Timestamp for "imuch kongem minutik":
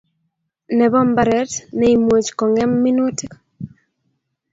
1.95-3.33